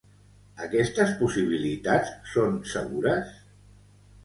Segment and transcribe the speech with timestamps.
[0.67, 3.33] Aquestes possibilitats són segures?